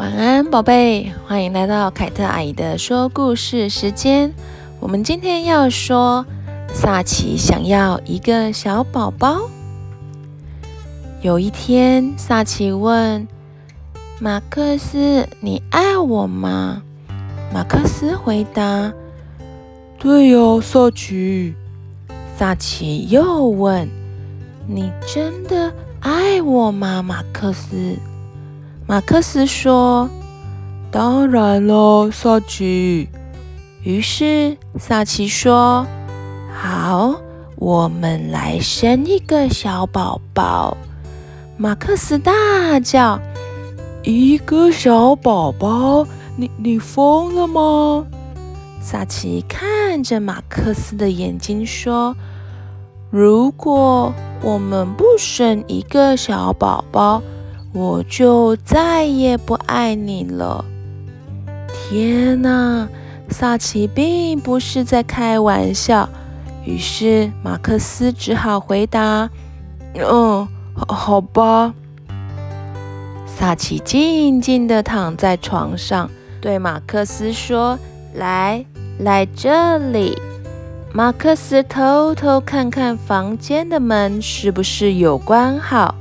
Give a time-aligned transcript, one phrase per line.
[0.00, 4.32] 晚安，宝贝，欢迎来到凯特阿姨的说故事时间。
[4.80, 6.24] 我们今天要说，
[6.72, 9.50] 萨奇想要一个小宝宝。
[11.20, 13.28] 有一天，萨奇问
[14.18, 16.80] 马克思：“你爱我吗？”
[17.52, 18.90] 马克思回答
[20.00, 21.54] ：“对呀，萨奇。”
[22.38, 23.86] 萨奇又问
[24.66, 25.70] ：“你真的
[26.00, 27.98] 爱我吗？”马克思。
[28.90, 30.10] 马克思说
[30.90, 33.08] ：“当然了，萨奇。”
[33.84, 35.86] 于是萨奇说
[36.52, 37.14] ：“好，
[37.54, 40.76] 我们来生一个小宝宝。”
[41.56, 43.20] 马克思大叫
[44.02, 46.04] ：“一个小宝宝？
[46.34, 48.04] 你你疯了吗？”
[48.82, 52.16] 萨奇看着马克思的眼睛说
[53.08, 57.22] ：“如果我们不生一个小宝宝，”
[57.72, 60.64] 我就再也不爱你了。
[61.72, 62.88] 天哪，
[63.28, 66.08] 萨奇并不是在开玩笑。
[66.64, 69.30] 于是马克思只好回答
[69.94, 71.72] ：“嗯，好，好吧。”
[73.24, 77.78] 萨奇静静地躺在床上，对马克思说
[78.14, 78.64] ：“来，
[78.98, 80.18] 来这里。”
[80.92, 85.94] 马克思偷偷看看房间的门是不是有关好。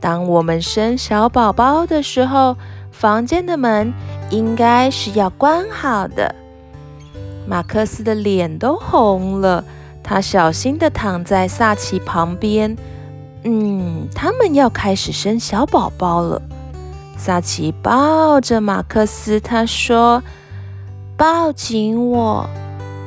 [0.00, 2.56] 当我们生小宝宝的时候，
[2.92, 3.92] 房间的门
[4.30, 6.34] 应该是要关好的。
[7.46, 9.64] 马克思的脸都红了，
[10.02, 12.76] 他小心地躺在萨奇旁边。
[13.44, 16.42] 嗯，他们要开始生小宝宝了。
[17.16, 20.22] 萨奇抱着马克思，他说
[21.16, 22.48] ：“抱紧我。”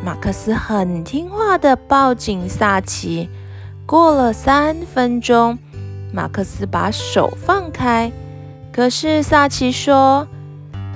[0.04, 3.30] 马克思很听话地抱紧萨奇。
[3.86, 5.58] 过了三分钟。
[6.14, 8.12] 马克思把手放开，
[8.72, 10.28] 可是萨奇说：“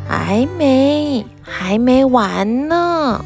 [0.08, 3.24] 还没，还没完呢。”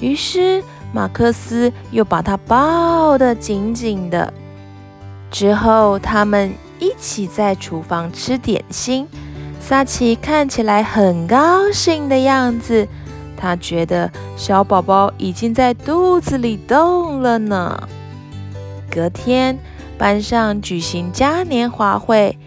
[0.00, 0.62] 于是
[0.94, 4.32] 马克思又把他抱得紧紧的。
[5.30, 9.06] 之后，他们一起在厨房吃点心。
[9.60, 12.88] 萨奇看起来很高兴的样子，
[13.36, 17.88] 他觉得小宝宝已经在肚子里动了呢。
[18.90, 19.58] 隔天。
[20.00, 22.38] 班上举行嘉年华会，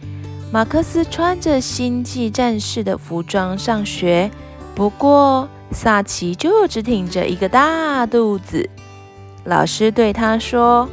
[0.52, 4.31] 马克思穿着星际战士的服装上学。
[4.74, 8.68] 不过萨奇就只挺着一个大肚子。
[9.44, 10.90] 老师对他说：“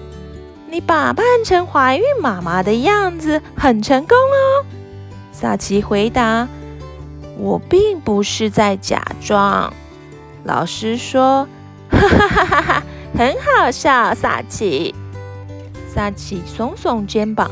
[0.69, 4.67] 你打扮成怀孕妈妈的样子，很成功哦。”
[5.33, 6.47] 萨奇回答
[7.41, 9.73] ：“我并不是在假装。”
[10.45, 11.49] 老师说
[11.89, 12.83] ：“哈哈哈哈哈，
[13.17, 14.95] 很好笑，萨奇。”
[15.93, 17.51] 萨奇耸耸肩膀，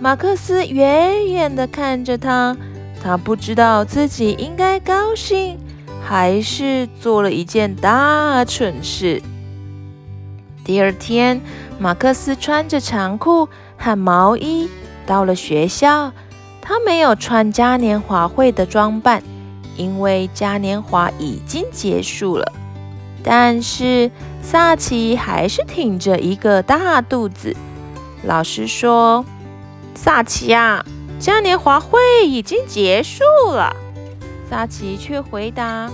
[0.00, 2.56] 马克思远远地看着他，
[3.00, 5.56] 他不知道自己应该高兴，
[6.02, 9.22] 还是做了一件大蠢事。
[10.64, 11.40] 第二天，
[11.78, 14.68] 马克思穿着长裤和毛衣
[15.06, 16.12] 到了学校，
[16.60, 19.22] 他没有穿嘉年华会的装扮，
[19.76, 22.52] 因为嘉年华已经结束了。
[23.22, 24.10] 但是
[24.42, 27.54] 萨奇还是挺着一个大肚子。
[28.24, 29.24] 老师说
[29.94, 30.84] ：“萨奇啊，
[31.18, 33.22] 嘉年华会已经结束
[33.52, 33.74] 了。”
[34.50, 35.90] 萨奇却回答：“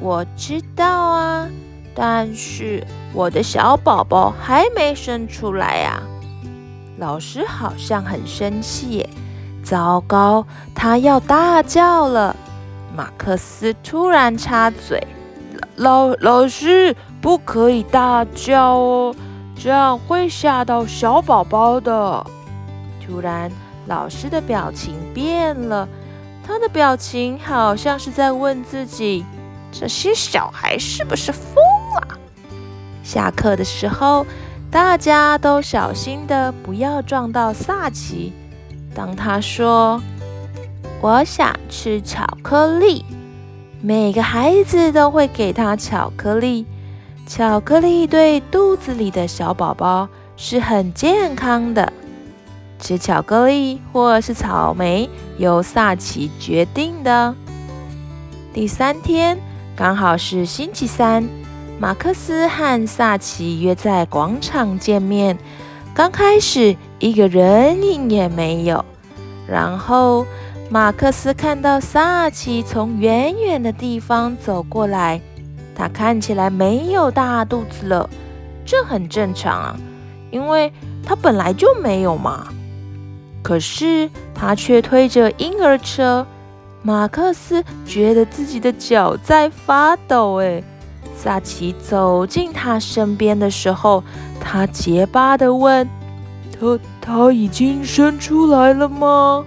[0.00, 1.48] 我知道啊，
[1.94, 2.82] 但是
[3.12, 6.02] 我的小宝宝还没生出来呀。”
[6.98, 9.10] 老师好像很生气耶，
[9.62, 12.34] 糟糕，他要大叫了。
[12.96, 15.06] 马克思突然插嘴
[15.76, 19.14] ：“老老师，不可以大叫哦，
[19.54, 22.26] 这样会吓到小宝宝的。”
[23.06, 23.50] 突然，
[23.86, 25.88] 老师的表情变了，
[26.46, 29.24] 他的表情好像是在问自己
[29.70, 31.54] ：“这些小孩是不是疯
[32.00, 32.18] 了？”
[33.04, 34.26] 下课的时候，
[34.70, 38.32] 大家都小心的不要撞到萨奇。
[38.94, 40.00] 当他说，
[41.00, 43.04] 我想吃巧克力。
[43.82, 46.66] 每个孩子都会给他巧克力。
[47.26, 51.92] 巧克力对肚子里的小宝宝是很健康的。
[52.78, 57.34] 吃巧克力或是草莓，由萨奇决定的。
[58.52, 59.38] 第三天
[59.76, 61.28] 刚好是星期三，
[61.78, 65.38] 马克思和萨奇约在广场见面。
[65.94, 68.84] 刚开始一个人影也没有，
[69.46, 70.24] 然后。
[70.68, 75.20] 马克思看到萨奇从远远的地方走过来，
[75.76, 78.10] 他看起来没有大肚子了，
[78.64, 79.76] 这很正常啊，
[80.32, 80.72] 因为
[81.04, 82.48] 他本来就没有嘛。
[83.42, 86.26] 可是他却推着婴儿车，
[86.82, 90.40] 马克思觉得自己的脚在发抖。
[90.40, 90.60] 哎，
[91.16, 94.02] 萨奇走进他身边的时候，
[94.40, 95.88] 他结巴地问
[96.58, 99.44] ：“他他已经生出来了吗？”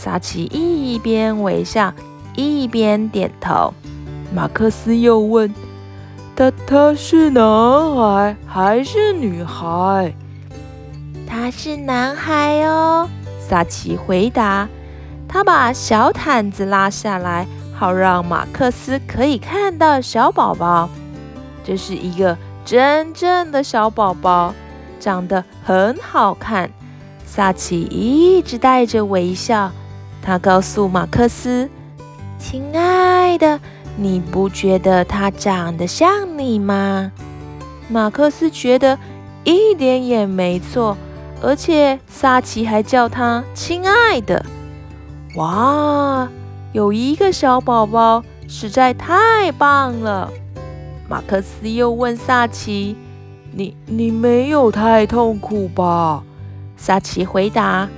[0.00, 1.92] 萨奇一边微笑，
[2.36, 3.74] 一边点头。
[4.32, 5.52] 马克思又问
[6.36, 10.14] ：“他他是男孩还是女孩
[11.26, 13.08] ？”“他是男孩哦。”
[13.44, 14.68] 萨奇回答。
[15.26, 20.88] 他把小毯子拉下来，好让马克思可以看到小宝宝。
[21.64, 24.54] 这是一个真正的小宝宝，
[25.00, 26.70] 长得很好看。
[27.26, 29.72] 萨奇一直带着微笑。
[30.22, 31.68] 他告诉马克思
[32.38, 33.60] ：“亲爱的，
[33.96, 37.12] 你不觉得他长得像你吗？”
[37.88, 38.98] 马克思觉得
[39.44, 40.96] 一点也没错，
[41.40, 44.44] 而且萨奇还叫他亲爱的。
[45.36, 46.28] 哇，
[46.72, 50.30] 有一个小宝宝，实在太棒了！
[51.08, 52.94] 马克思又问萨奇
[53.52, 56.22] ：“你你没有太痛苦吧？”
[56.76, 57.88] 萨奇回答：“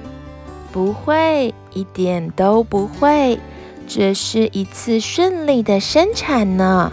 [0.71, 3.39] 不会，一点都不会，
[3.87, 6.93] 这是一次顺利的生产呢。”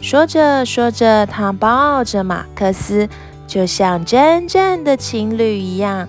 [0.00, 3.08] 说着说着，他抱着马克思，
[3.46, 6.08] 就像真正的情侣一样。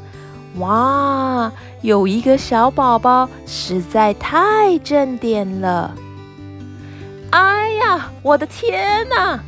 [0.57, 1.51] 哇！
[1.81, 5.93] 有一个小宝宝实在太正点了！
[7.31, 9.39] 哎呀，我的天哪！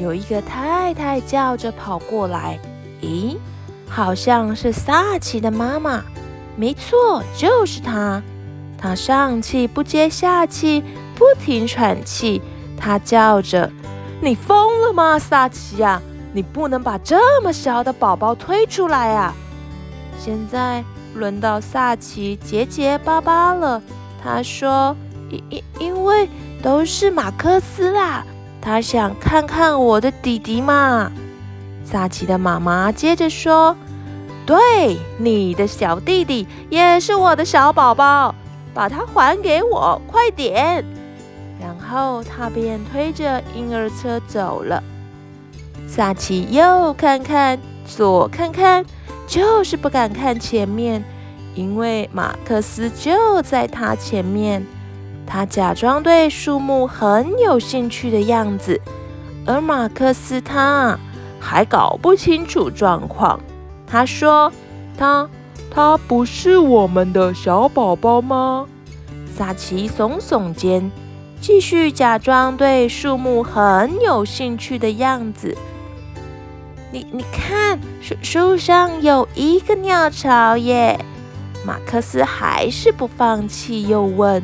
[0.00, 2.58] 有一个太太叫着跑过来。
[3.02, 3.36] 咦，
[3.88, 6.04] 好像是萨奇的妈妈。
[6.56, 8.22] 没错，就是他。
[8.78, 10.82] 他上气不接下气，
[11.14, 12.42] 不停喘气。
[12.76, 13.70] 他叫着
[14.20, 16.00] ：“你疯了吗，萨奇呀？
[16.32, 19.34] 你不能把这么小的宝宝推出来啊！”
[20.18, 20.84] 现在。
[21.14, 23.82] 轮到萨奇结结巴巴了。
[24.24, 24.96] 他说
[25.28, 26.26] ：“因因因为
[26.62, 28.24] 都是马克思啦，
[28.62, 31.12] 他想看看我的弟弟嘛。”
[31.84, 33.76] 萨奇的妈妈接着说
[34.44, 38.34] ：“对，你的小弟弟也是我的小宝宝，
[38.74, 40.84] 把他还给我，快点！”
[41.60, 44.82] 然后他便推着婴儿车走了。
[45.86, 48.84] 萨奇右看看，左看看。
[49.24, 51.02] 就是不敢看前面，
[51.54, 54.62] 因为马克思就在他前面。
[55.26, 58.78] 他假装对树木很有兴趣的样子，
[59.46, 60.98] 而马克思他
[61.40, 63.40] 还搞不清楚状况。
[63.92, 64.50] 他说
[64.96, 65.28] ：“他
[65.70, 68.66] 他不是我们的小宝宝吗？”
[69.36, 70.90] 萨奇耸耸肩，
[71.42, 75.54] 继续假装对树木很有兴趣的样子。
[76.90, 80.98] 你你看，树树上有一个鸟巢耶！
[81.66, 84.42] 马克思还是不放弃，又问：“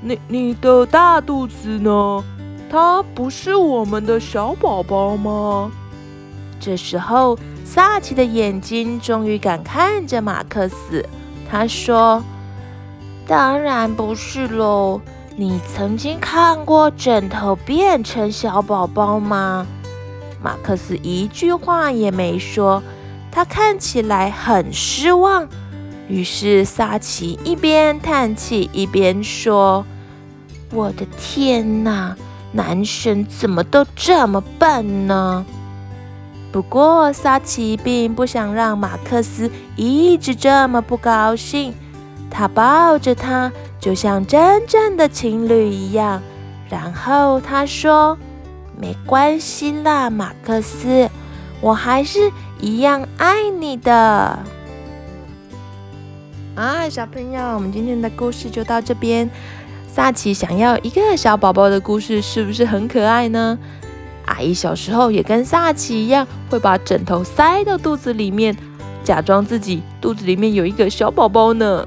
[0.00, 2.24] 你你的大肚子呢？
[2.70, 5.70] 它不是我们的小宝宝吗？”
[6.58, 7.38] 这时候，
[7.70, 11.04] 萨奇的眼睛终于敢看着马克思。
[11.50, 12.24] 他说
[13.28, 15.02] ：“当然不是喽！
[15.36, 19.66] 你曾经看过枕头变成小宝宝吗？”
[20.42, 22.82] 马克思一句话也没说，
[23.30, 25.46] 他看起来很失望。
[26.08, 29.84] 于是萨奇一边叹气一边说
[30.72, 32.16] ：“我的天哪，
[32.52, 35.44] 男生怎么都这么笨呢？”
[36.50, 41.74] 不过萨奇并不想让马克思一直这么不高兴，
[42.30, 46.22] 他抱着他，就像真正的情侣一样。
[46.68, 48.16] 然后他说。
[48.80, 51.10] 没关系啦，马克思，
[51.60, 53.92] 我还是一样爱你的。
[56.54, 59.28] 啊，小朋友，我们今天的故事就到这边。
[59.92, 63.58] 萨奇想要一个小宝宝的故事，是不是很可爱呢？
[64.28, 68.56] 阿姨小时候也跟萨奇一样，会把枕头塞到肚子里面，
[69.02, 71.86] 假装自己肚子里面有一个小宝宝呢。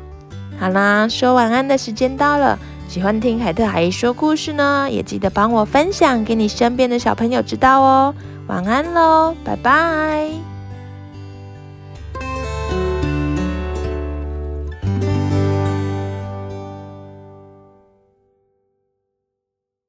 [0.60, 2.58] 好啦，说晚安的时间到了。
[2.88, 8.14] 喜欢听凯特阿姨说故事呢，也记得帮我分享给你身边的小朋友知道哦。
[8.48, 10.51] 晚安喽，拜拜。